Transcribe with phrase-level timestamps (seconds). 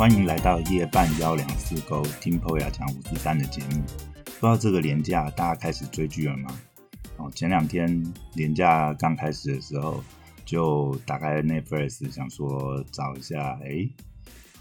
[0.00, 3.82] 欢迎来到夜半幺两四勾听 Poya 讲五四三的节目。
[4.24, 6.58] 不知道这个年假大家开始追剧了吗？
[7.18, 8.02] 哦，前两天
[8.32, 10.02] 年假刚开始的时候，
[10.46, 13.86] 就打开 Netflix 想说找一下，哎，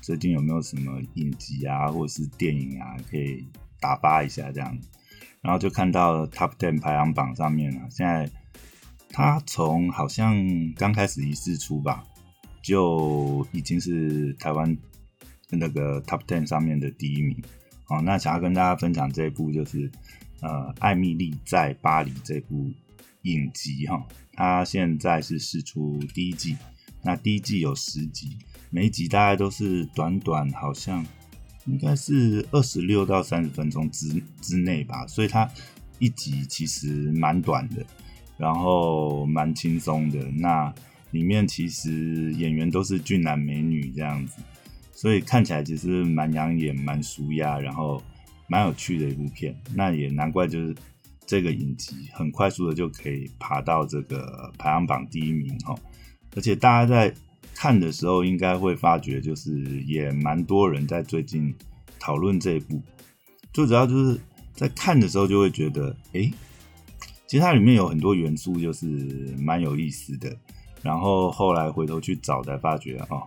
[0.02, 3.48] 最近有没有什么影集啊，或者是电影啊，可以
[3.80, 4.78] 打发一下这样。
[5.40, 8.30] 然后就看到 Top Ten 排行榜上面啊，现在
[9.10, 10.36] 它从好像
[10.74, 12.04] 刚开始一试出吧，
[12.62, 14.78] 就已经是台湾。
[15.52, 17.36] 那个 Top Ten 上面的第一名，
[17.88, 19.90] 哦，那想要跟大家分享这一部就是
[20.42, 20.50] 呃
[20.80, 22.72] 《艾米丽在巴黎》这部
[23.24, 26.56] 影集哈，它现在是试出第一季，
[27.04, 28.38] 那第一季有十集，
[28.70, 31.06] 每一集大概都是短短好像
[31.66, 35.50] 应该是二十六到三十分钟之之内吧，所以它
[35.98, 37.86] 一集其实蛮短的，
[38.38, 40.74] 然后蛮轻松的，那
[41.12, 44.42] 里面其实演员都是俊男美女这样子。
[45.00, 48.04] 所以看起来其实蛮养眼、蛮舒压，然后
[48.50, 49.58] 蛮有趣的一部片。
[49.74, 50.76] 那也难怪，就是
[51.26, 55.74] 这个影集很快速的就可以爬到这个排行榜第一名哈。
[56.36, 57.14] 而且大家在
[57.56, 61.56] 看的时候，应该会发觉，就是也蛮多人在最近
[61.98, 62.82] 讨论这一部。
[63.54, 64.20] 最主要就是
[64.54, 66.30] 在看的时候就会觉得，哎，
[67.26, 68.86] 其实它里面有很多元素，就是
[69.40, 70.36] 蛮有意思的。
[70.82, 73.24] 然后后来回头去找，才发觉哦。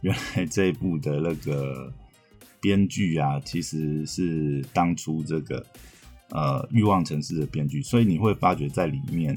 [0.00, 1.92] 原来这一部的那个
[2.60, 5.64] 编剧啊，其实是当初这个
[6.30, 9.36] 呃欲望城市的编剧，所以你会发觉在里面，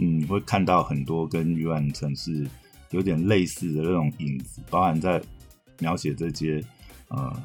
[0.00, 2.46] 嗯，你会看到很多跟欲望城市
[2.90, 5.22] 有点类似的那种影子，包含在
[5.78, 6.62] 描写这些
[7.08, 7.42] 呃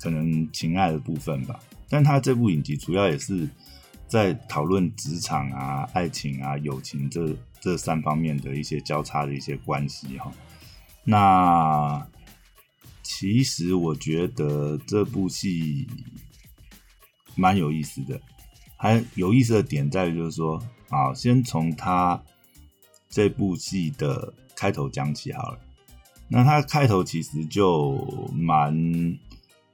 [0.00, 1.58] 可能情爱的部分吧。
[1.88, 3.48] 但他这部影集主要也是
[4.08, 10.32] 在讨论职场啊、爱情啊、友情这这三方面的一些交叉的一些关系哈。
[11.08, 12.04] 那
[13.04, 15.86] 其实我觉得这部戏
[17.36, 18.20] 蛮有意思的，
[18.76, 22.20] 还有意思的点在于就是说，啊，先从他
[23.08, 25.60] 这部戏的开头讲起好了。
[26.26, 27.94] 那他开头其实就
[28.34, 28.74] 蛮，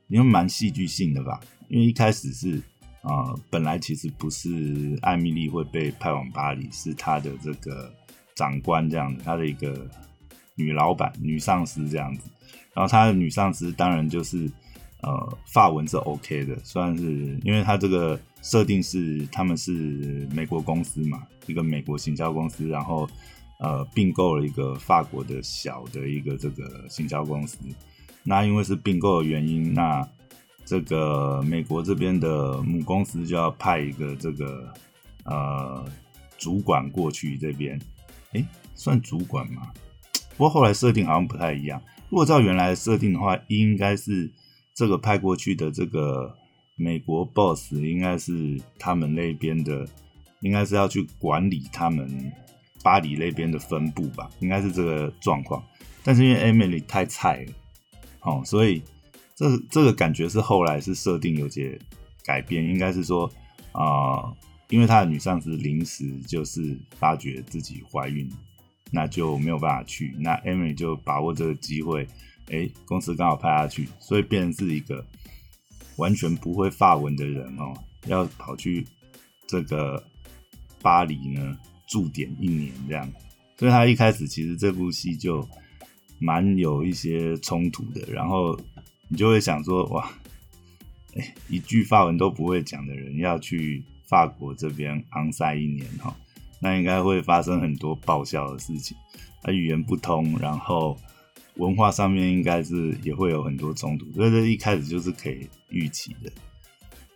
[0.08, 2.62] 因为蛮戏剧性的吧，因为一开始是
[3.00, 7.90] 啊，本来其实不是艾米丽会被派往巴黎，是他的这个
[8.34, 9.90] 长官这样的，他的一个。
[10.54, 12.30] 女老板、女上司这样子，
[12.74, 14.50] 然后她的女上司当然就是
[15.02, 23.08] 呃，发文是 OK 的，算是因为她这个设定是他们是美国公司嘛，一个美国行销公司，然后
[23.58, 27.58] 呃并购了一个法国的小的一个这个行销公司。
[28.22, 30.06] 那因为是并购的原因，那
[30.64, 34.72] 这个美国这边的母公司就要派一个这个
[35.24, 35.84] 呃
[36.38, 37.76] 主管过去这边，
[38.32, 38.46] 哎，
[38.76, 39.72] 算主管吗？
[40.42, 41.80] 不过后来设定好像不太一样。
[42.10, 44.28] 如果照原来的设定的话，应该是
[44.74, 46.36] 这个派过去的这个
[46.74, 49.86] 美国 boss 应该是他们那边的，
[50.40, 52.32] 应该是要去管理他们
[52.82, 55.62] 巴黎那边的分部吧，应该是这个状况。
[56.02, 57.52] 但是因为 Emily 太菜了，
[58.22, 58.82] 哦，所以
[59.36, 61.78] 这这个感觉是后来是设定有些
[62.24, 63.30] 改变，应该是说
[63.70, 64.34] 啊，
[64.70, 68.28] 因为他的女上司临时就是发觉自己怀孕。
[68.94, 72.06] 那就没有办法去，那 Amy 就把握这个机会，
[72.50, 75.02] 哎，公司刚好派他去，所以变成是一个
[75.96, 77.72] 完全不会发文的人哦，
[78.06, 78.86] 要跑去
[79.46, 80.04] 这个
[80.82, 83.10] 巴黎呢驻点一年这样，
[83.56, 85.48] 所以他一开始其实这部戏就
[86.18, 88.58] 蛮有一些冲突的，然后
[89.08, 90.12] 你就会想说，哇，
[91.14, 96.14] 哎，一句法文都不会讲的人要去法国这边昂塞一年哈。
[96.62, 98.96] 那应该会发生很多爆笑的事情，
[99.42, 100.96] 他语言不通，然后
[101.56, 106.30] 文化上面应该是也会有很多冲突，所以这一开始就是可以预期的。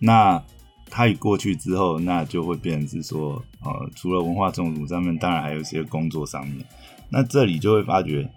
[0.01, 0.43] 那
[0.91, 6.66] 他一过去之后，那就会变成是说，呃，除了文化冲突上面，当然还有一些工作上面。
[7.09, 8.28] 那这里就会发觉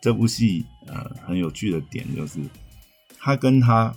[0.00, 2.40] 这部戏呃很有趣的点就是，
[3.20, 3.94] 他跟他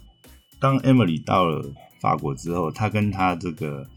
[0.59, 1.65] 当 Emily 到了
[1.99, 3.89] 法国之后，他跟他这个。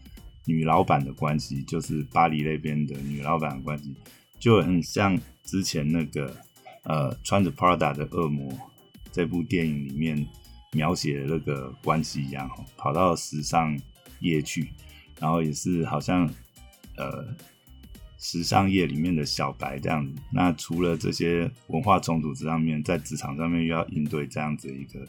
[0.47, 3.95] 女老板的关系就是巴黎那边的女老板的关系，
[4.39, 6.35] 就很像之前那个
[6.83, 8.55] 呃穿着 Prada 的恶魔
[9.11, 10.23] 这部电影里面
[10.71, 12.47] 描写的那个关系一样，
[12.77, 13.75] 跑到时尚
[14.19, 14.69] 业去，
[15.19, 16.29] 然后也是好像
[16.97, 17.25] 呃
[18.19, 20.13] 时尚业里面的小白这样子。
[20.31, 25.03] 那除了这些文化冲突之上面，在职场上面又要应对这样子一个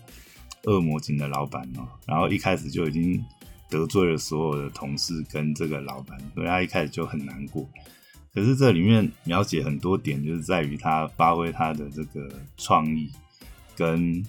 [0.64, 3.22] 恶魔型的老板哦，然后一开始就已经。
[3.68, 7.68] 得罪了所有的同事跟这个老板，所以他一开始就很难过。
[8.32, 13.10] 可是这里面描写很多点，就是在于他发挥他的这个创意
[13.74, 14.24] 跟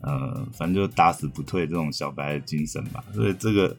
[0.00, 3.04] 呃，反正就打死不退这种小白的精神吧。
[3.14, 3.76] 所以这个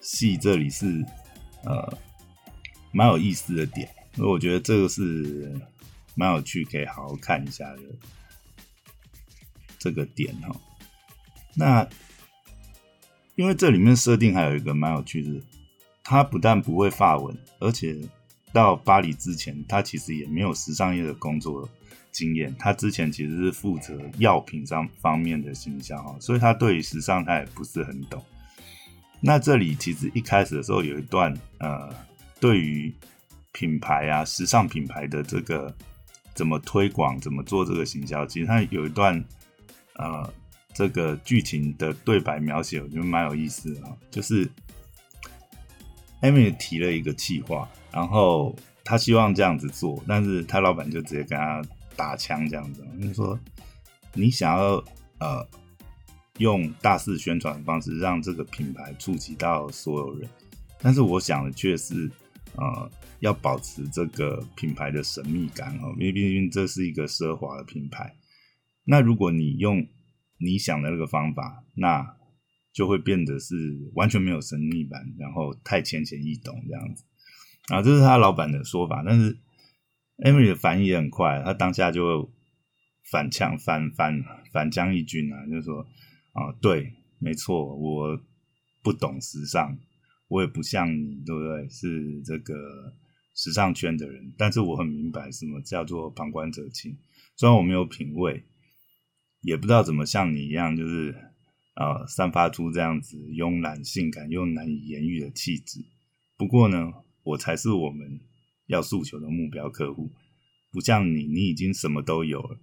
[0.00, 1.04] 戏这里是
[1.64, 1.98] 呃
[2.92, 5.54] 蛮有意思的点，所以我觉得这个是
[6.14, 7.82] 蛮有趣，可以好好看一下的
[9.78, 10.54] 这个点哈。
[11.54, 11.88] 那
[13.38, 15.40] 因为这里面设定还有一个蛮有趣的，
[16.02, 17.96] 他不但不会发文，而且
[18.52, 21.66] 到巴黎之前，他其实也没有时尚业的工作。
[22.10, 28.20] 经验，他之前其实是负责药品上方面的形象哈，所以他对于时尚他也不是很懂。
[29.20, 31.94] 那这里其实一开始的时候有一段呃，
[32.40, 32.92] 对于
[33.52, 35.72] 品牌啊，时尚品牌的这个
[36.34, 39.22] 怎么推广，怎么做这个行销，其实他有一段
[39.94, 40.28] 呃
[40.78, 44.48] 这个剧情的对白描写，我觉得蛮有意思的，就是
[46.22, 48.54] Amy 提了一个计划，然后
[48.84, 51.60] 他希望这样子做，但是他老板就直接跟他。
[51.98, 53.36] 打枪这样子，就说
[54.14, 54.76] 你想要
[55.18, 55.44] 呃
[56.36, 60.30] 用大肆宣传的方式让这个品牌触及到所有人，
[60.80, 62.08] 但是我想的却是
[62.54, 62.88] 呃
[63.18, 68.14] 要保持这个品牌的神秘感哦，因为毕竟这是一个奢华的品牌。
[68.84, 69.84] 那如果你用
[70.38, 72.16] 你想的那个方法，那
[72.72, 73.54] 就会变得是
[73.94, 77.04] 完全没有神秘感，然后太浅显易懂这样子
[77.68, 79.38] 啊，这是他老板的说法，但是。
[80.20, 82.28] Emily 的反应也很快，他当下就
[83.08, 84.20] 反呛、反反
[84.52, 85.86] 反将一军啊，就是说
[86.32, 88.20] 啊，对，没错，我
[88.82, 89.78] 不懂时尚，
[90.26, 91.68] 我也不像你，对不对？
[91.68, 92.52] 是这个
[93.36, 96.98] 时尚圈的人，但是我很明白什么叫做旁观者清。
[97.36, 98.44] 虽然我没有品味，
[99.40, 101.14] 也不知道怎么像你一样，就是
[101.74, 105.84] 呃，散发出这样子慵懒、性感又难以言喻的气质。
[106.36, 106.92] 不过呢，
[107.22, 108.20] 我才是我们。
[108.68, 110.12] 要诉求的目标客户，
[110.70, 112.60] 不像你，你已经什么都有了，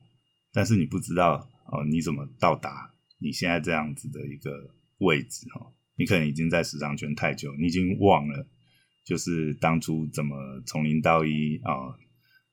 [0.54, 4.52] 但是你不知道哦，你怎么到达你现在这样子的一个
[5.00, 5.74] 位置哦？
[5.96, 8.48] 你可能已经在时尚圈太久，你已经忘了，
[9.04, 11.74] 就是当初怎么从零到一啊，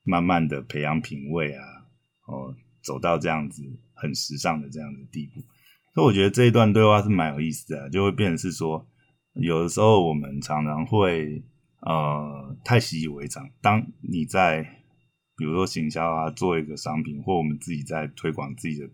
[0.02, 1.62] 慢慢的培养品味啊，
[2.24, 3.62] 哦，走到这样子
[4.02, 5.40] 很时尚的这样的地步。
[5.94, 8.86] 所以我觉得这一段对话是蛮有意思的，就会变成是说，
[9.34, 11.44] 有的时候我们常常会。
[11.84, 13.50] 呃，太习以为常。
[13.60, 14.62] 当你在
[15.36, 18.88] 比如说行销啊，做一个商品，或我们自己在推广自己的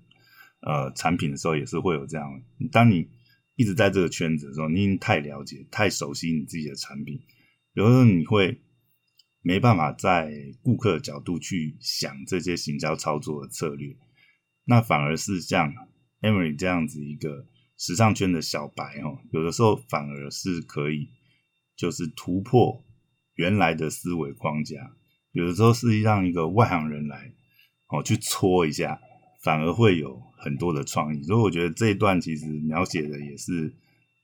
[0.63, 2.27] 呃产品的时候，也是会有这样。
[2.73, 3.07] 当你
[3.57, 7.21] 一直在这个圈子的时候，你已经太了解、太熟悉你自己的产品，
[7.75, 8.59] 有时候你会
[9.43, 10.33] 没办法在
[10.63, 13.95] 顾客的角度去想这些行销操作的策略。
[14.69, 15.73] 那反而是像
[16.21, 21.09] Emily 这样子一个时尚圈的小白哦，有的时候反而是可以。
[21.81, 22.85] 就是突破
[23.37, 24.97] 原来的思维框架，
[25.31, 27.33] 有的时候是让一个外行人来
[27.87, 28.99] 哦去搓一下，
[29.45, 31.23] 反而会有很多的创意。
[31.23, 33.77] 所以我觉得这一段其实描写的也是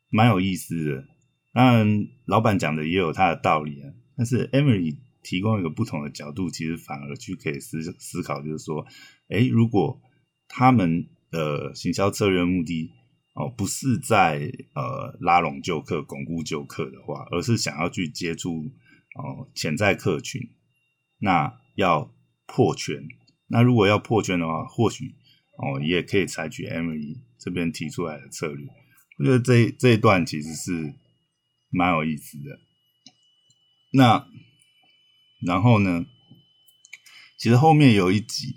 [0.09, 1.07] 蛮有意思的。
[1.53, 3.93] 当然，老板讲的也有他的道理啊。
[4.17, 8.85] 但是 Emily 提供一个不同的角度，其实反而去可以思思考，就是说，
[9.29, 10.03] 哎，如果
[10.57, 12.93] 他们的行销策略目的。
[13.37, 18.71] 哦，不是在呃拉拢旧客、巩固旧客的话，而是想要去接触
[19.17, 20.41] 哦潜在客群，
[21.19, 22.15] 那要
[22.47, 23.03] 破圈。
[23.49, 25.17] 那如果要破圈的话，或许
[25.59, 28.69] 哦也可以采取 M 一这边提出来的策略。
[29.19, 30.95] 我觉得这这一段其实是
[31.71, 32.61] 蛮有意思的。
[33.91, 34.29] 那
[35.45, 36.07] 然后呢，
[37.37, 38.55] 其实后面有一集，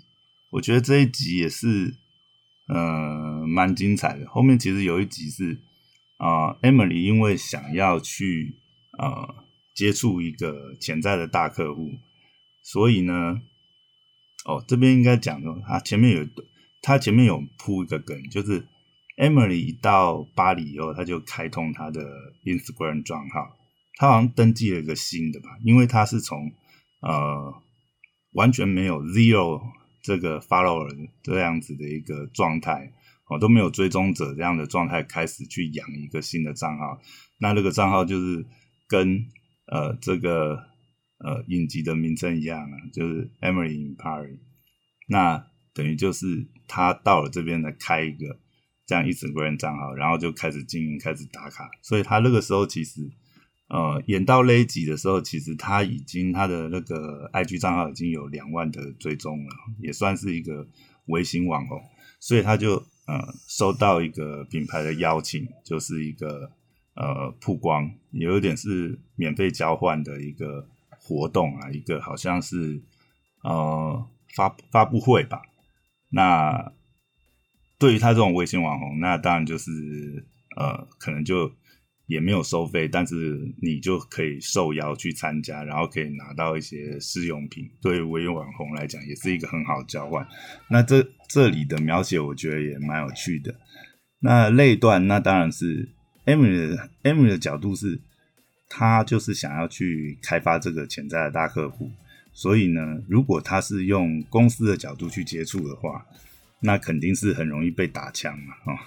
[0.50, 1.96] 我觉得这一集也是。
[2.70, 4.28] 呃，蛮精彩的。
[4.28, 5.58] 后面其实有一集是
[6.18, 8.56] 啊，Emily 因为想要去
[8.98, 9.36] 呃
[9.74, 11.92] 接触一个潜在的大客户，
[12.62, 13.40] 所以呢，
[14.44, 16.28] 哦，这边应该讲的，他前面有
[16.82, 18.68] 他前面有铺一个梗，就是
[19.16, 22.02] Emily 一到巴黎以后，他就开通他的
[22.44, 23.56] Instagram 账号，
[23.96, 26.52] 他好像登记了一个新的吧，因为他是从
[27.00, 27.54] 呃
[28.32, 29.62] 完全没有 zero。
[30.02, 32.92] 这个 follower 这样子的一个状态，
[33.28, 37.00] 哦都没有追踪者这样的状态，开始去养一个新的账号。
[37.38, 38.46] 那这个账号就是
[38.88, 39.26] 跟
[39.66, 40.62] 呃这个
[41.18, 44.38] 呃影集的名称一样啊，就是 Emily in Paris。
[45.06, 48.38] 那等于就是他到了这边来开一个
[48.86, 51.70] 这样 Instagram 账号，然后就开始经营，开始打卡。
[51.82, 53.10] 所以他那个时候其实。
[53.68, 60.66] 呃，演到那一集的时候，其实他已经他的那个 IG 账号已经有两万的追踪了，也算是一个
[61.06, 61.78] 微型网红，
[62.18, 66.50] 所以他就呃收到一个品牌的邀请，就是一个
[66.94, 72.82] 呃曝光，有一点是免费交换的一个活动啊，一个好像是
[73.42, 75.42] 呃发发布会吧。
[76.10, 76.72] 那
[77.78, 81.52] 对于他这种微信网红，那当然就是呃，可能就
[82.08, 87.70] 也没有收费，但是你就可以受邀去参加，然后可以拿到一些试用品。
[87.80, 90.26] 对微网红来讲，也是一个很好的交换。
[90.68, 93.54] 那这这里的描写，我觉得也蛮有趣的。
[94.20, 95.88] 那类段，那当然是
[96.24, 98.00] Emily 的 Emily 的角度是，
[98.68, 101.90] 他就是想要去开发这个潜在的大客户。
[102.32, 106.06] 所以呢，如果他是用公司的角度去接触的话，
[106.60, 108.78] 那肯定是很容易被打枪嘛，哦，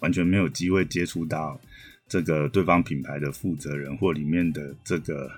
[0.00, 1.60] 完全没有机会接触到
[2.08, 5.30] 这个对方品牌的负责人或里面的这个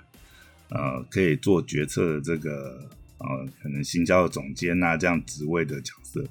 [0.70, 6.24] 呃可以做决策的这个呃可能行销的总监呐这样职位的角色。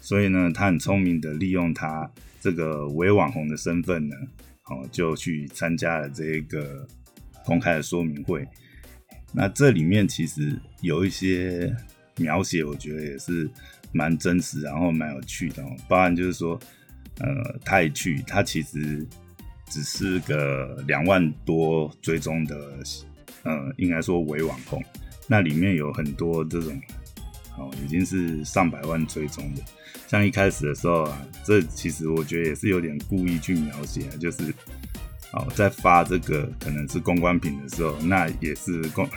[0.00, 2.10] 所以呢，他很聪明的利用他
[2.40, 4.16] 这个伪网红的身份呢，
[4.64, 6.84] 哦，就去参加了这个
[7.44, 8.44] 公开的说明会。
[9.32, 11.72] 那这里面其实有一些
[12.16, 13.48] 描写，我觉得也是
[13.92, 15.62] 蛮真实，然后蛮有趣的。
[15.62, 16.58] 哦包含就是说，
[17.20, 19.06] 呃，他一去，他其实
[19.72, 22.78] 只是个两万多追踪的，
[23.44, 24.82] 呃，应该说伪网红。
[25.26, 26.78] 那里面有很多这种，
[27.56, 29.62] 哦，已经是上百万追踪的。
[30.06, 34.54] 像一开始的时候啊，这其实我觉得也是有点故意去描写，就是。
[35.34, 39.08] 哦，在发这个可能是公关品的时候，那也是公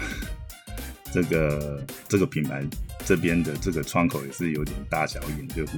[1.12, 2.64] 这个这个品牌
[3.04, 5.78] 这边的这个窗口也是有点大小眼，就是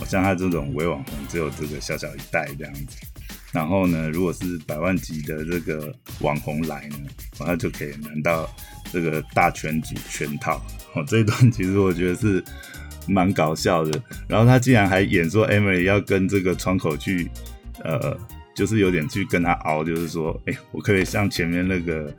[0.00, 2.96] 哦，像他这种伪网红，只有这个小小一代这样子。
[3.52, 6.96] 然后呢，如果是百万级的这个网红来呢，
[7.38, 8.48] 然后就可以拿到
[8.92, 10.60] 这个大全组全套。
[10.94, 12.42] 哦，这一段其实我觉得是
[13.06, 14.02] 蛮搞笑的。
[14.26, 17.30] 然后他竟然还演说 Emily 要跟这个窗口去，
[17.84, 18.18] 呃。
[18.54, 22.12] 就是有点去跟他熬，就是说，哎，我可以像前面那个，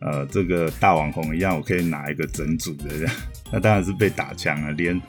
[0.00, 3.14] 呃，这个大网红一样，我可以拿一个整组的这样。
[3.50, 5.00] 那当然是被打枪了，连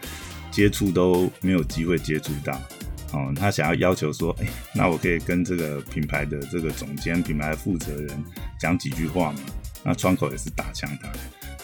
[0.49, 2.57] 接触都没有机会接触到。
[3.13, 8.23] 哦，他想要要求说，哎，那我可以跟这个品牌的这个总监、品牌负责人
[8.59, 9.39] 讲几句话嘛？
[9.83, 11.09] 那窗口也是打枪他。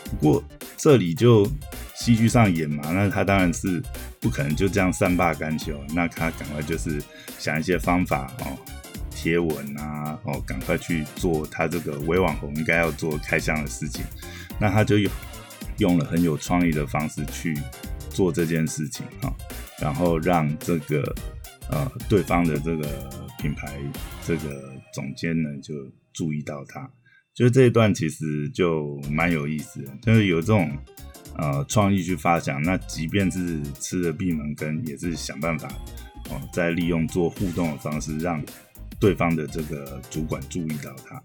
[0.06, 0.44] 不过
[0.78, 1.50] 这里就
[1.96, 3.82] 戏剧上演嘛，那他当然是
[4.20, 7.02] 不可能就这样善罢甘休，那他赶快就是
[7.40, 8.58] 想一些方法哦。
[9.16, 14.04] 贴文啊，哦，赶快去做他这个伪网红应该要做开箱的事情。
[14.60, 15.12] 那他就用
[15.78, 17.58] 用了很有创意的方式去
[18.10, 19.34] 做这件事情哈，
[19.80, 21.16] 然后让这个
[21.70, 23.80] 呃对方的这个品牌
[24.24, 25.74] 这个总监呢就
[26.14, 26.90] 注意到他。
[27.34, 30.78] 就这一段其实就蛮有意思的，就是有这种
[31.38, 32.62] 呃创意去发想。
[32.62, 35.68] 那即便是吃了闭门羹，也是想办法
[36.30, 38.44] 哦，再利用做互动的方式让。
[39.00, 41.18] 对方的这个主管注意到他，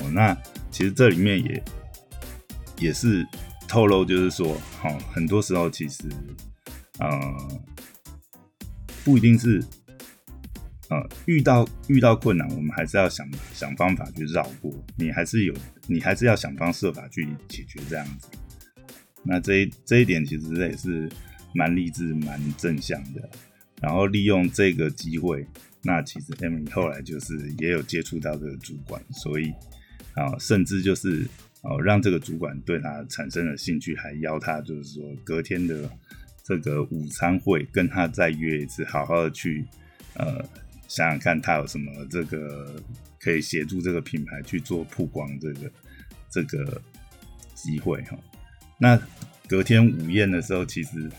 [0.00, 0.36] 哦，那
[0.72, 1.64] 其实这里面也
[2.80, 3.24] 也是
[3.68, 6.02] 透露，就是说，哦，很多时候其实，
[6.98, 7.08] 呃，
[9.04, 9.62] 不一定是，
[10.88, 15.54] 呃，遇到遇到困难，我们还是要想想方法去绕过，你还是有，
[15.86, 18.28] 你还是要想方设法去解决这样子。
[19.24, 21.08] 那这一这一点其实也是
[21.54, 23.28] 蛮励志、蛮正向的，
[23.80, 25.46] 然后利用这个机会。
[25.84, 29.50] 那其实 Emily 后来就是也有接触到这个主管，所以
[30.14, 31.26] 啊，甚至就是
[31.62, 35.90] 哦，让这个主管对他产生了兴趣，还邀他就是说隔天的
[36.44, 39.64] 这个午餐会跟他再约一次，好好的去
[40.14, 40.44] 呃
[40.88, 42.74] 想想看他有什么这个
[43.20, 45.72] 可以协助这个品牌去做曝光这个
[46.30, 46.80] 这个
[47.54, 48.18] 机会哈。
[48.78, 49.00] 那
[49.48, 51.10] 隔天午宴的时候，其实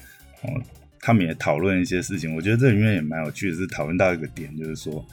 [0.41, 0.61] 哦。
[1.05, 5.05] 他们也讨论一些事情，我觉得这里面也蛮有趣的，是讨论到一个点，就是说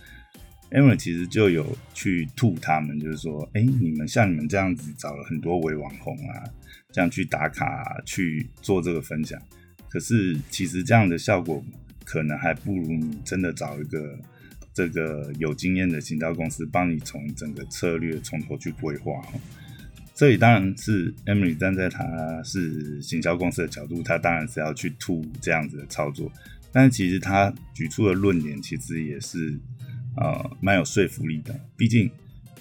[0.71, 6.47] ，Emily 其实就有去吐他们，就是说，哎，你们像你们这样子找了很多伪网红啊，
[6.93, 9.37] 这样去打卡去做这个分享，
[9.91, 11.63] 可是其实这样的效果
[12.05, 14.19] 可能还不如你真的找一个
[14.73, 19.21] 这个有经验的行销公司帮你从整个策略从头去规划。
[20.15, 26.31] 这里当然是 Emily 站在他是行销公司的角度，他当然是要去吐这样子的操作。
[26.71, 29.59] 但是其实他举出的论点其实也是
[30.17, 31.59] 呃蛮有说服力的。
[31.77, 32.11] 毕竟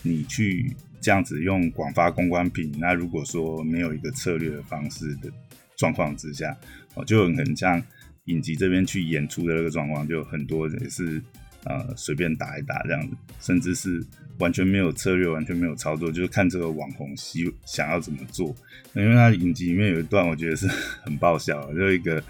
[0.01, 5.29] 你去这样子用广发公关品，那如果说没有一个策略的方式的
[5.75, 6.57] 状况之下，
[6.96, 7.81] 哦，就很像
[8.25, 11.22] 影集这边去演出的那个状况，就很多也是
[11.65, 14.05] 呃随便打一打这样子，甚至是。
[14.39, 18.55] 完全没有策略，完全没有操作，就是看这个网红希想要怎么做。
[18.93, 20.65] 因为他影集里面有一段，我觉得是
[21.03, 22.24] 很爆笑，就一个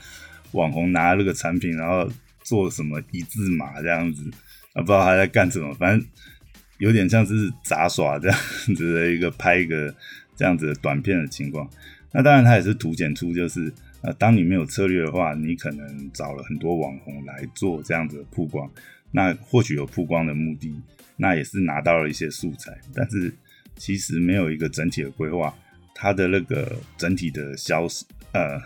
[0.54, 2.12] 网红拿那个产品，然后
[2.42, 4.28] 做什么一字马这样子，
[4.74, 6.08] 啊，不知道他在干什么，反正
[6.80, 8.40] 有点像是杂耍这样
[8.76, 9.94] 子的一个拍一个
[10.36, 11.70] 这样子的短片的情况。
[12.12, 18.72] 那当然，他也是凸显出就是呃，当你没有策略的话，你可能找了很多网红来做这样子的曝光，
[19.12, 20.74] 那或许有曝光的目的，
[21.18, 23.34] 那也是拿到了一些素材，但是
[23.76, 25.54] 其实没有一个整体的规划，
[25.94, 27.88] 它的那个整体的销
[28.32, 28.58] 呃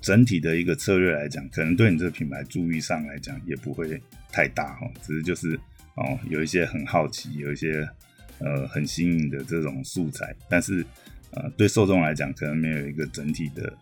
[0.00, 4.00] 整体的一个策略来讲，可能对你这个品牌注意上来讲也不会
[4.30, 5.58] 太大哈，只是就是
[5.96, 7.84] 哦有一些很好奇，有一些
[8.38, 10.86] 呃很新颖的这种素材，但是
[11.32, 13.76] 呃对受众来讲，可能没有一个整体的。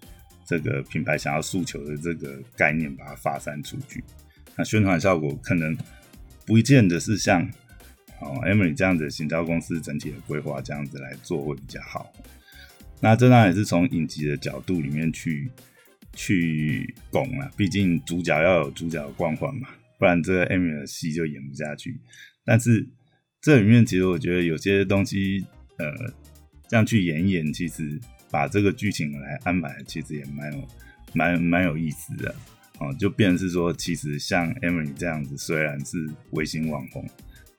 [0.50, 4.02] 这个品牌想要诉求的这个概念，把它发散出去，
[4.56, 5.78] 那宣传效果可能
[6.44, 7.40] 不见得是像
[8.18, 12.12] 哦 Emily 这样的行销公司整体的规划这样子来做会比较好。
[13.00, 15.48] 那这当然也是从影集的角度里面去
[16.14, 19.68] 去拱了，毕竟主角要有主角的光环嘛，
[20.00, 21.96] 不然这个 Emily 的戏就演不下去。
[22.44, 22.84] 但是
[23.40, 25.46] 这里面其实我觉得有些东西，
[25.78, 26.12] 呃，
[26.66, 28.00] 这样去演演，其实。
[28.30, 30.68] 把这个剧情来安排，其实也蛮有
[31.12, 32.34] 蛮蛮有意思的
[32.78, 32.94] 哦。
[32.98, 37.04] 就变是说，其实像 Emily 这样子，虽然是微型网红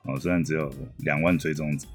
[0.04, 1.86] 哦，虽然只有两万追踪者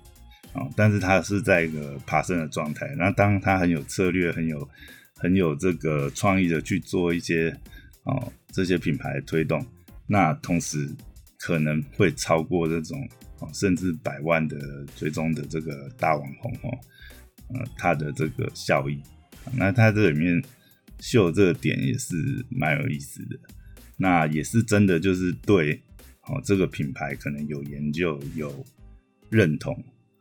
[0.54, 2.94] 哦，但是他是在一个爬升的状态。
[2.98, 4.70] 那当他很有策略、很有
[5.16, 7.56] 很有这个创意的去做一些
[8.04, 9.66] 哦这些品牌推动，
[10.06, 10.88] 那同时
[11.40, 16.78] 可能会超过这种哦甚至百万的追踪的这个大网红哦。
[17.54, 19.02] 呃，它的这个效益，
[19.54, 20.44] 那它这里面
[21.00, 22.16] 秀这个点也是
[22.50, 23.40] 蛮有意思的。
[23.96, 25.82] 那也是真的，就是对
[26.28, 28.66] 哦，这个品牌可能有研究、有
[29.30, 29.74] 认同，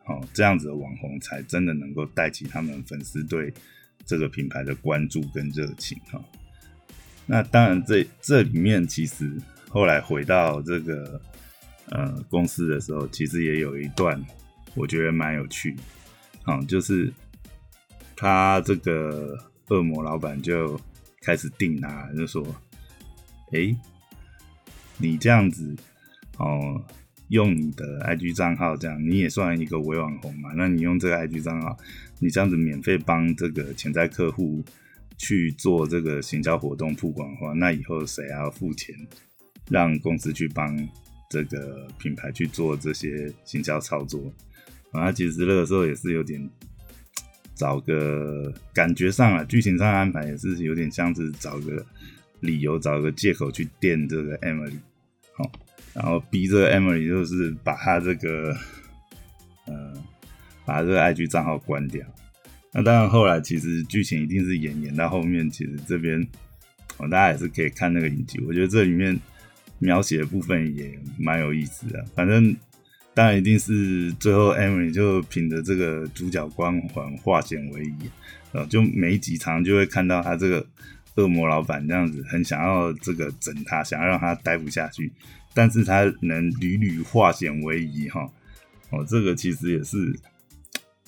[0.06, 3.52] 哦，这样子的网红才真的能够带起他们粉丝对
[4.06, 6.24] 这个品牌的关注跟热情哈。
[7.26, 9.30] 那当然，这这里面其实
[9.68, 11.20] 后来回到这个
[11.90, 14.24] 呃公司的时候，其实也有一段
[14.74, 15.76] 我觉得蛮有趣。
[16.46, 17.12] 啊，就是
[18.16, 19.36] 他这个
[19.68, 20.80] 恶魔老板就
[21.20, 22.42] 开始定他，就说
[23.52, 23.76] ：“哎，
[24.96, 25.74] 你这样子
[26.38, 26.80] 哦，
[27.28, 30.50] 用你的 IG 账号这样，你也算一个微网红嘛？
[30.54, 31.76] 那你用这个 IG 账号，
[32.20, 34.64] 你这样子免费帮这个潜在客户
[35.18, 38.94] 去做这个行销活动曝光的话，那以后谁要付钱
[39.68, 40.76] 让公司去帮
[41.28, 44.22] 这个品牌去做这些行销操作？”
[44.96, 46.48] 啊，其实那个时候也是有点
[47.54, 51.84] 找个感觉上啊，剧情上安排也是有点像是找个
[52.40, 54.78] 理由、找个借口去电这个 Emily，
[55.34, 55.50] 好，
[55.94, 58.56] 然后逼这个 Emily 就是把他这个
[59.66, 59.92] 呃
[60.64, 62.06] 把这个 IG 账号关掉。
[62.72, 66.20] 那当然后来其实剧情一定是演演到后面，其实这边
[66.98, 69.18] 哦大家也是可以看那个影集，我觉得这里面
[69.78, 72.54] 描写的部分也蛮有意思的，反正。
[73.16, 78.10] 当然一定是最后 Amy 就凭着这个主角光环化险为夷，
[78.52, 80.66] 呃，就每一集常就会看到他这个
[81.14, 85.10] 恶魔老板这样子，很想要这个整他，想要让他待不下去，
[85.54, 88.30] 但是他能屡屡化险为夷，哈，
[88.90, 90.14] 哦，这个其实也是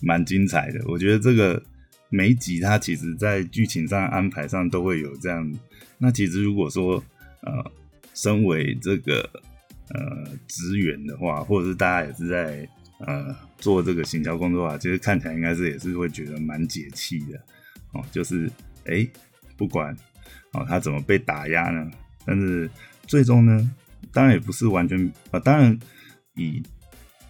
[0.00, 0.80] 蛮精彩的。
[0.86, 1.62] 我觉得这个
[2.08, 5.52] 每一集他其实在剧情上安排上都会有这样。
[5.98, 7.04] 那其实如果说，
[7.42, 7.70] 呃，
[8.14, 9.28] 身为这个。
[9.94, 12.68] 呃，职员的话，或者是大家也是在
[13.00, 17.40] 呃做这个行销工作啊，其实看起来应该是也是会觉得蛮解气的
[17.92, 18.04] 哦。
[18.12, 18.50] 就是
[18.84, 19.08] 哎，
[19.56, 19.96] 不管
[20.52, 21.90] 哦他怎么被打压呢，
[22.26, 22.70] 但是
[23.06, 23.70] 最终呢，
[24.12, 25.78] 当然也不是完全啊，当然
[26.34, 26.62] 以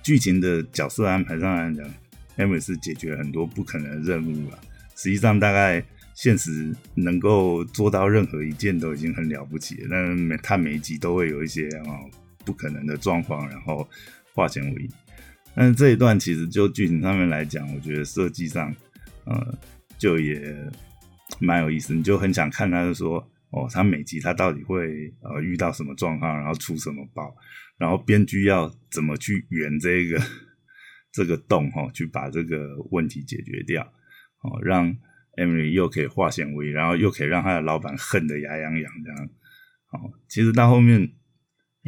[0.03, 1.89] 剧情的角色安排上来讲
[2.37, 4.59] ，M 是解决很多不可能的任务了。
[4.97, 9.89] 实际上，大概现实能够做到任何一件都已经很了不起了。
[9.91, 12.11] 但每他每一集都会有一些哦。
[12.49, 13.87] 不可能的状况，然后
[14.33, 14.89] 化险为夷。
[15.55, 18.75] 但是这一段其实就剧情上面来讲，我觉得设计上，
[19.25, 19.59] 呃，
[19.99, 20.57] 就也
[21.39, 21.95] 蛮有意思。
[21.95, 23.19] 你就很想看他，就说
[23.51, 27.37] 哦，他每集他到底会呃遇到什么状况，然后出什么包，
[27.77, 30.19] 然后编剧要怎么去圆这个
[31.13, 33.83] 这个洞哈，去把这个问题解决掉，
[34.43, 34.97] 哦，让
[35.37, 39.29] Emily 又可以化险为夷，然后又可以让他的老板恨得牙痒痒这样。
[39.91, 41.13] 好，其实到后面。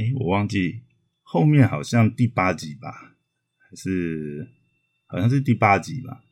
[0.01, 0.81] 哎，我忘记
[1.23, 2.91] 后面好像第八集吧，
[3.59, 4.49] 还是
[5.07, 6.23] 好像是第八集吧。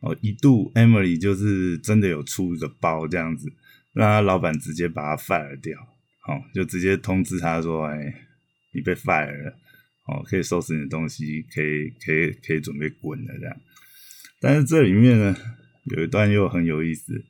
[0.00, 3.52] 哦，一度 Emily 就是真的有出一个包这样子，
[3.92, 5.78] 让他老板直接把他 fire 掉，
[6.22, 8.14] 好，就直接通知他说：“哎，
[8.72, 9.50] 你被 fire 了，
[10.06, 13.60] 哦，可以收拾你的东西，可以可以可以准备滚了这样。”
[14.40, 15.36] 但是这里面呢，
[15.94, 17.22] 有一段又很有意思，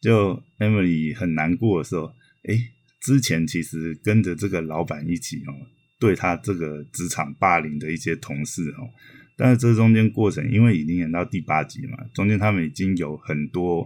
[0.00, 2.74] 就 Emily 很难过的时候，哎。
[3.00, 5.52] 之前其实跟着这个老板一起哦，
[6.00, 8.90] 对他这个职场霸凌的一些同事哦，
[9.36, 13.82] 但是这中间过程，因为已经演到第八集嘛，中间他们已经有很多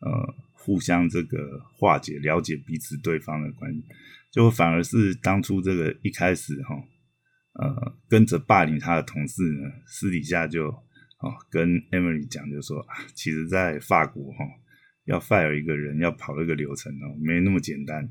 [0.00, 3.82] 呃互相这个化解、了解彼此对方的关系，
[4.30, 6.76] 就反而是当初这个一开始哈，
[7.54, 14.44] 呃，跟着霸凌他的同事呢，私底下就哦跟 Emily 讲，就说啊，其实，在法国哈，
[15.06, 18.08] 要 fire 一个人要跑一个流程哦，没那么简单，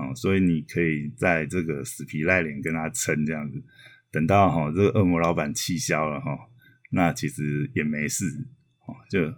[0.00, 3.62] 哦，所以你可以在这个死皮赖脸跟他撑这样子，
[4.10, 6.36] 等到哈这个恶魔老板气消了哈，
[6.90, 8.24] 那其实也没事，
[8.86, 9.34] 哦，就。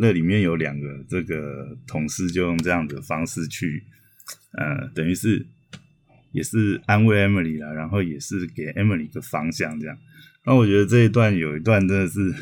[0.00, 3.82] 那里面有两个这个同事就用这样的方式去，
[4.52, 5.44] 呃，等于是
[6.30, 9.98] 也是安慰 Emily 啦，然后也是给 Emily 一个方向这样。
[10.44, 12.32] 那我觉得这一段有一段真的是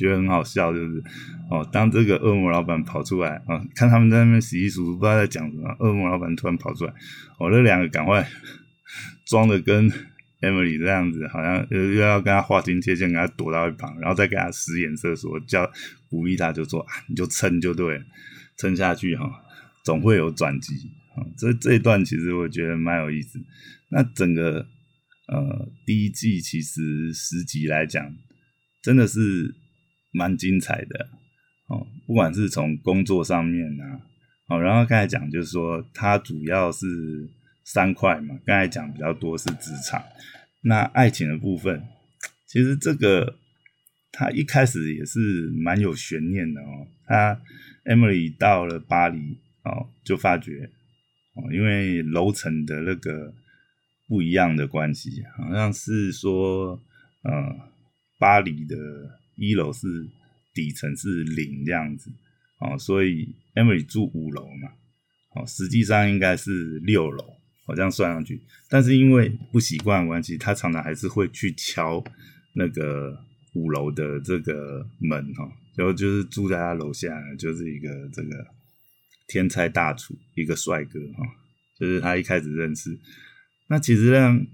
[0.00, 1.02] 觉得很好笑，就是
[1.50, 6.92] 哦，当这个恶魔老板跑出来啊，看他们在那边洗衣服，不知道在讲什么，恶魔老板突然跑出来，
[7.38, 8.26] 哦，那两个赶快
[9.26, 9.92] 装的跟。
[10.42, 15.70] Emily 这样子，好像又又要跟他划清界限，给他躲到一旁，然后再给他使眼色，说叫
[16.08, 18.04] 鼓励他，就说啊，你就撑就对了，
[18.56, 19.30] 撑下去哈，
[19.84, 20.72] 总会有转机
[21.14, 21.20] 啊。
[21.36, 23.38] 这这一段其实我觉得蛮有意思。
[23.90, 24.66] 那整个
[25.28, 28.10] 呃第一季其实十集来讲，
[28.80, 29.54] 真的是
[30.10, 31.08] 蛮精彩的
[31.68, 31.86] 哦。
[32.06, 34.00] 不管是从工作上面啊，
[34.48, 36.86] 哦，然后刚才讲就是说，它主要是。
[37.62, 40.02] 三块嘛，刚才讲比较多是职场，
[40.62, 41.80] 那爱情的部分，
[42.48, 43.36] 其实这个
[44.10, 46.88] 他一开始也是蛮有悬念的哦。
[47.06, 47.40] 他
[47.84, 50.68] Emily 到了巴黎哦，就发觉
[51.34, 53.32] 哦，因为楼层的那个
[54.08, 56.80] 不一样的关系，好像是说
[57.22, 57.70] 呃，
[58.18, 58.76] 巴黎的
[59.40, 60.06] 一楼是
[60.52, 62.12] 底层是零这样子
[62.58, 64.68] 哦，所以 Emily 住五楼嘛，
[65.34, 67.24] 哦，实际上应该是六楼。
[67.66, 72.02] 我这样算上去，但是因为不习惯关系，他常常还是会去敲
[72.54, 73.16] 那个
[73.54, 75.48] 五楼的这个门哈。
[75.76, 78.46] 然后就是住在他楼下，就是一个这个
[79.28, 81.24] 天才大厨，一个帅哥哈。
[81.78, 82.98] 就是他一开始认识，
[83.68, 84.44] 那其实让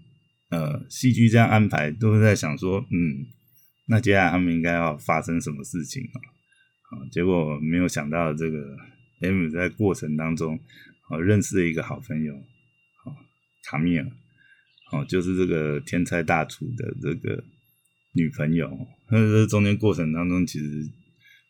[0.51, 3.27] 呃戏剧这样安排，都是在想说，嗯，
[3.87, 6.16] 那接下来他们应该要发生什么事情啊？
[6.90, 8.77] 啊，结果没有想到这个
[9.20, 10.59] M 在过程当中
[11.09, 12.35] 啊认识了一个好朋友。
[13.68, 14.07] 卡米尔，
[14.92, 17.42] 哦，就是这个天才大厨的这个
[18.12, 18.70] 女朋友。
[19.11, 20.88] 那这中间过程当中，其实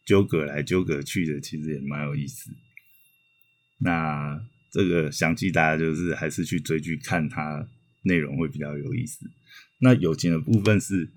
[0.07, 2.51] 纠葛来纠葛去的，其实也蛮有意思。
[3.81, 4.41] 那
[4.73, 7.69] 这个详细大家就是还是去追剧看它
[8.05, 9.31] 内容会比较有意思。
[9.81, 11.13] 那友情的部分是，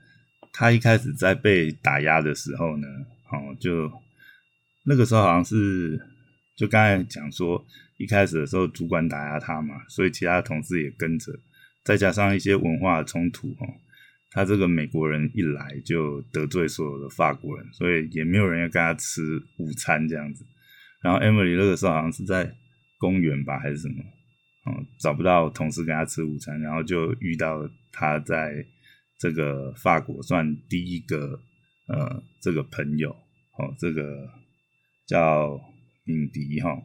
[0.60, 2.86] 他一开始在被打压的时候呢，
[3.32, 3.90] 哦，就
[4.84, 5.98] 那个时候好像是
[6.58, 7.66] 就刚才讲说。
[7.98, 11.38] 一开始的时候，主管打压他嘛，所以其他同事也跟着，
[11.84, 13.68] 再加上一些文化冲突哦，
[14.32, 19.22] 他这个美国人一来就得罪所有的法国人，所以也没有人要跟他吃
[19.58, 20.46] 午餐这样子。
[21.04, 22.50] 然后 Emily 那个时候好像是在
[22.98, 23.96] 公园吧，还是什么，
[24.64, 28.66] 哦，找不到同事跟他吃午餐，然后就遇到他在
[29.20, 31.42] 这个法国算第一个
[31.88, 34.30] 呃这个朋友哦，这个
[35.06, 35.60] 叫
[36.06, 36.82] 敏迪哈。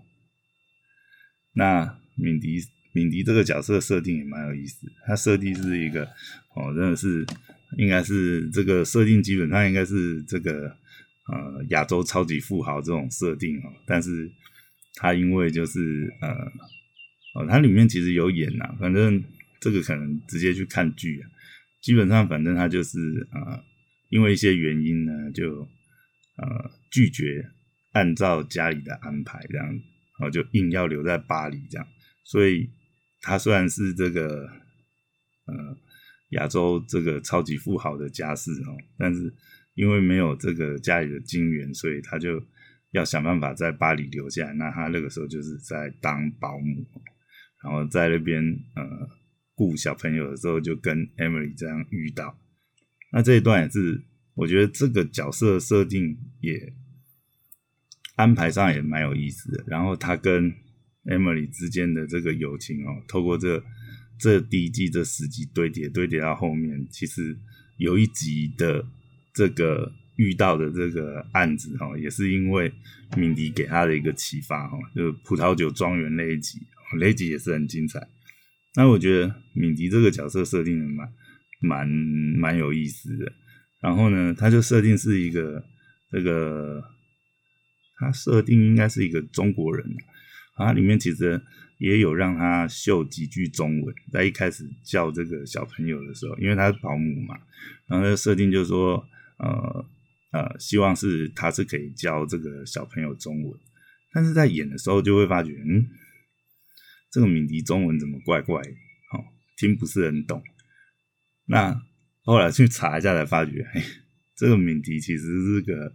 [1.53, 2.59] 那敏迪，
[2.93, 4.91] 敏迪这个角色设定也蛮有意思。
[5.07, 6.05] 他设定是一个
[6.57, 7.25] 哦，真的是
[7.79, 10.67] 应该是这个设定基本上应该是这个
[11.29, 13.73] 呃亚洲超级富豪这种设定哦。
[13.87, 14.29] 但是
[14.97, 16.29] 他因为就是呃
[17.35, 19.23] 哦，它里面其实有演呐，反正
[19.61, 21.31] 这个可能直接去看剧啊。
[21.85, 22.99] 基本上反正他就是
[23.31, 23.63] 呃，
[24.09, 25.69] 因为一些原因呢，就
[26.39, 27.45] 呃拒绝
[27.93, 29.81] 按照家里的安排这样。
[30.17, 31.85] 然后就硬要留在巴黎这样，
[32.23, 32.71] 所以
[33.21, 34.49] 他虽然是这个
[35.47, 35.77] 呃
[36.31, 39.35] 亚洲这个超级富豪的家世哦，但是
[39.75, 42.41] 因为没有这个家里的金源，所以他就
[42.93, 44.53] 要想办法在巴黎留下来。
[44.53, 46.87] 那他那个时候就是在当保姆，
[47.65, 48.41] 然后在那边
[48.77, 49.09] 呃
[49.55, 52.39] 顾小朋友的时候，就跟 Emily 这样遇到。
[53.13, 54.03] 那这一段也是，
[54.35, 56.73] 我觉得这个角色设定也。
[58.17, 60.55] 安排上也蛮有意思的，然后他跟
[61.05, 63.61] Emily 之间的这个友情哦，透过这
[64.17, 67.37] 这第一季这十集堆叠堆叠到后面，其实
[67.77, 68.87] 有一集的
[69.33, 72.73] 这个遇到的这个案子哈，也是因为
[73.17, 76.61] 敏迪给他的一个启发哈，就是葡萄酒庄园那一集，
[77.01, 77.99] 那一集也是很精彩。
[78.77, 81.09] 那我觉得敏迪这个角色设定的蛮
[81.61, 83.33] 蛮蛮有意思的，
[83.81, 85.65] 然后呢，他就设定是一个
[86.11, 86.83] 这个。
[87.97, 89.87] 他设定应该是一个中国人，
[90.57, 91.41] 啊，里面其实
[91.79, 97.39] 也有让他秀几句中文，在一开始叫这个小朋友的时候，因为他是保姆嘛，
[97.87, 99.07] 然后设定就是说，
[99.39, 99.87] 呃
[100.33, 103.55] 呃，希望是他是可以教这个小朋友中文，
[104.13, 105.87] 但是在演的时候就会发觉，嗯，
[107.15, 108.71] 这个敏迪中文怎么怪怪的？
[108.71, 109.23] 哦，
[109.57, 110.43] 听不是很懂。
[111.47, 111.81] 那
[112.25, 113.81] 后来去查一下才发觉，嘿，
[114.37, 115.93] 这个敏迪其实是个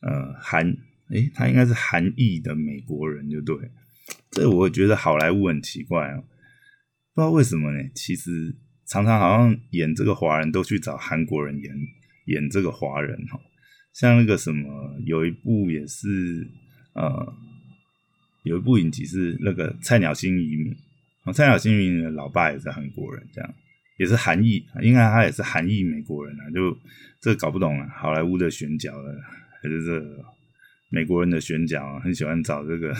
[0.00, 0.66] 呃韩，
[1.10, 3.54] 诶，他应该是韩裔的美国人，就对。
[4.30, 6.24] 这我觉得好莱坞很奇怪哦，
[7.12, 7.90] 不知道为什么呢？
[7.94, 8.56] 其实
[8.86, 11.74] 常常好像演这个华人都去找韩国人演
[12.28, 13.38] 演这个华人哈，
[13.92, 16.50] 像那个什么有一部也是
[16.94, 17.34] 呃
[18.42, 20.76] 有一部影集是那个菜鸟新移民，
[21.32, 23.54] 菜鸟新移民的老爸也是韩国人，这样
[23.98, 26.76] 也是韩裔，应该他也是韩裔美国人啊，就
[27.20, 29.20] 这搞不懂啊，好莱坞的选角的
[29.62, 30.24] 还是这
[30.88, 32.96] 美国人的选角，很喜欢找这个。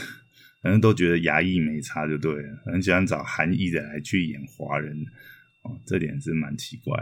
[0.63, 4.97] 反正都觉得牙裔没差就对了，很喜欢找韩裔的来去演华人，
[5.65, 6.95] 哦，这点是蛮奇怪、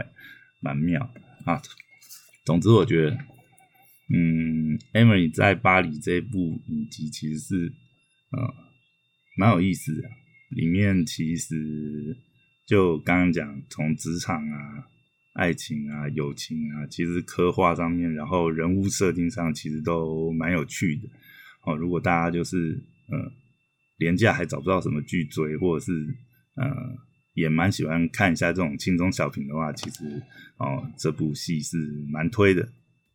[0.61, 0.99] 蛮妙
[1.45, 1.61] 啊。
[2.43, 3.15] 总之，我觉得，
[4.11, 7.71] 嗯，Emily 在巴黎这部影集其实是，
[9.37, 10.09] 蛮有意思的。
[10.49, 12.17] 里面其实
[12.65, 14.87] 就刚刚讲，从职场啊、
[15.33, 21.09] 爱情啊、友情啊，其实刻画上面，然后人物设定上，其实都蛮有趣的。
[21.63, 23.31] 哦，如果大家就是，呃。
[23.97, 25.91] 廉价还找不到什么剧追，或者是
[26.55, 26.67] 呃，
[27.35, 30.19] 也蛮喜欢看一下这种轻松小品的话，其实
[30.57, 31.77] 哦，这部戏是
[32.09, 32.63] 蛮推的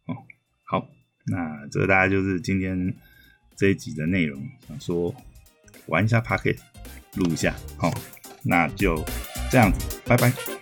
[0.05, 0.15] 哦。
[0.63, 0.89] 好，
[1.27, 2.95] 那这个大家就是今天
[3.57, 5.15] 这一集的内容，想说
[5.87, 6.59] 玩一下 Pocket，
[7.15, 7.93] 录一下，好，
[8.43, 9.03] 那就
[9.51, 10.56] 这样子，拜拜。